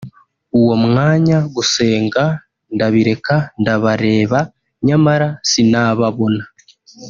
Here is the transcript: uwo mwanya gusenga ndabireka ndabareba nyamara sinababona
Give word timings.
uwo 0.59 0.73
mwanya 0.85 1.37
gusenga 1.55 2.23
ndabireka 2.75 3.35
ndabareba 3.61 4.39
nyamara 4.85 5.27
sinababona 5.49 6.43